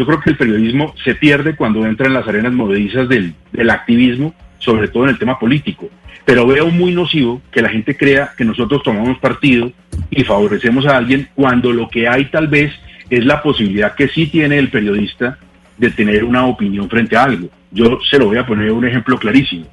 [0.00, 3.68] Yo creo que el periodismo se pierde cuando entra en las arenas movedizas del, del
[3.68, 5.90] activismo, sobre todo en el tema político.
[6.24, 9.70] Pero veo muy nocivo que la gente crea que nosotros tomamos partido
[10.08, 12.72] y favorecemos a alguien cuando lo que hay tal vez
[13.10, 15.36] es la posibilidad que sí tiene el periodista
[15.76, 17.50] de tener una opinión frente a algo.
[17.70, 19.66] Yo se lo voy a poner un ejemplo clarísimo.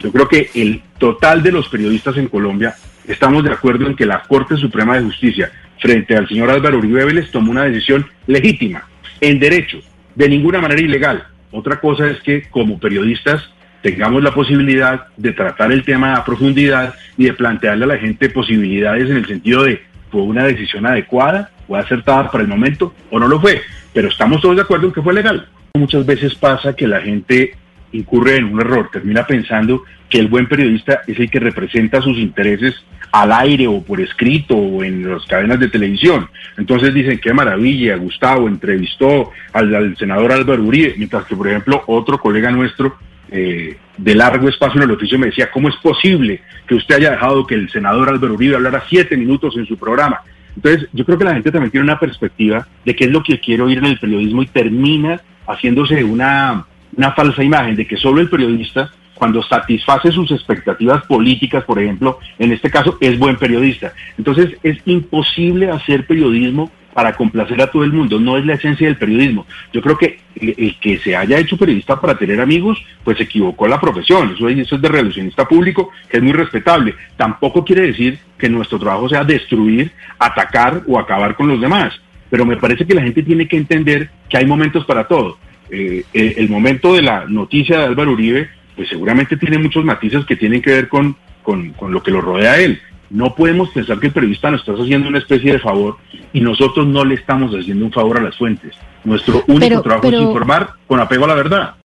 [0.00, 2.74] Yo creo que el total de los periodistas en Colombia
[3.06, 7.04] estamos de acuerdo en que la Corte Suprema de Justicia, frente al señor Álvaro Uribe
[7.04, 8.88] Vélez, tomó una decisión legítima,
[9.20, 9.78] en derecho,
[10.14, 11.26] de ninguna manera ilegal.
[11.50, 13.42] Otra cosa es que como periodistas
[13.82, 18.28] tengamos la posibilidad de tratar el tema a profundidad y de plantearle a la gente
[18.28, 23.18] posibilidades en el sentido de fue una decisión adecuada, fue acertada para el momento o
[23.18, 23.60] no lo fue,
[23.92, 25.48] pero estamos todos de acuerdo en que fue legal.
[25.74, 27.54] Muchas veces pasa que la gente
[27.92, 32.16] incurre en un error, termina pensando que el buen periodista es el que representa sus
[32.18, 32.74] intereses
[33.12, 36.28] al aire o por escrito o en las cadenas de televisión.
[36.56, 42.18] Entonces dicen, qué maravilla, Gustavo entrevistó al, senador Álvaro Uribe, mientras que, por ejemplo, otro
[42.18, 42.96] colega nuestro
[43.30, 47.10] eh, de largo espacio en el oficio me decía, ¿cómo es posible que usted haya
[47.12, 50.20] dejado que el senador Álvaro Uribe hablara siete minutos en su programa?
[50.56, 53.38] Entonces, yo creo que la gente también tiene una perspectiva de qué es lo que
[53.38, 56.66] quiere oír en el periodismo y termina haciéndose una,
[56.98, 62.18] una falsa imagen de que solo el periodista, cuando satisface sus expectativas políticas, por ejemplo,
[62.38, 63.92] en este caso, es buen periodista.
[64.18, 68.88] Entonces, es imposible hacer periodismo para complacer a todo el mundo, no es la esencia
[68.88, 69.46] del periodismo.
[69.72, 73.68] Yo creo que el que se haya hecho periodista para tener amigos, pues se equivocó
[73.68, 76.96] la profesión, eso, eso es de relacionista público, que es muy respetable.
[77.16, 81.94] Tampoco quiere decir que nuestro trabajo sea destruir, atacar o acabar con los demás,
[82.28, 85.38] pero me parece que la gente tiene que entender que hay momentos para todo.
[85.70, 90.36] Eh, el momento de la noticia de Álvaro Uribe, pues seguramente tiene muchos matices que
[90.36, 92.80] tienen que ver con, con, con lo que lo rodea a él.
[93.10, 95.96] No podemos pensar que el periodista nos está haciendo una especie de favor
[96.32, 98.74] y nosotros no le estamos haciendo un favor a las fuentes.
[99.04, 101.74] Nuestro único Pero- trabajo pero- es informar con apego a la verdad.